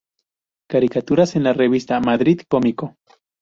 [0.67, 2.97] Caricaturas en la revista "Madrid Cómico"